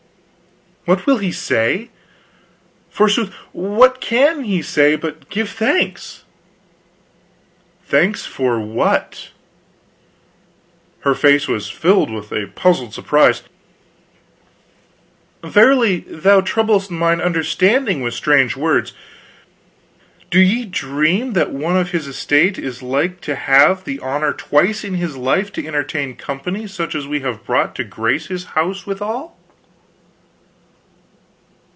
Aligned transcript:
"What 0.85 1.05
will 1.05 1.19
he 1.19 1.31
say? 1.31 1.91
Forsooth 2.89 3.31
what 3.51 4.01
can 4.01 4.45
he 4.45 4.63
say 4.63 4.95
but 4.95 5.29
give 5.29 5.47
thanks?" 5.51 6.23
"Thanks 7.85 8.25
for 8.25 8.59
what?" 8.59 9.29
Her 11.01 11.13
face 11.13 11.47
was 11.47 11.69
filled 11.69 12.09
with 12.09 12.31
a 12.31 12.47
puzzled 12.47 12.95
surprise: 12.95 13.43
"Verily, 15.43 15.99
thou 15.99 16.41
troublest 16.41 16.89
mine 16.89 17.21
understanding 17.21 18.01
with 18.01 18.15
strange 18.15 18.57
words. 18.57 18.93
Do 20.31 20.39
ye 20.39 20.65
dream 20.65 21.33
that 21.33 21.51
one 21.51 21.77
of 21.77 21.91
his 21.91 22.07
estate 22.07 22.57
is 22.57 22.81
like 22.81 23.21
to 23.21 23.35
have 23.35 23.83
the 23.83 23.99
honor 23.99 24.33
twice 24.33 24.83
in 24.83 24.95
his 24.95 25.15
life 25.15 25.51
to 25.53 25.65
entertain 25.67 26.15
company 26.15 26.65
such 26.65 26.95
as 26.95 27.05
we 27.05 27.19
have 27.19 27.45
brought 27.45 27.75
to 27.75 27.83
grace 27.83 28.27
his 28.27 28.45
house 28.57 28.87
withal?" 28.87 29.37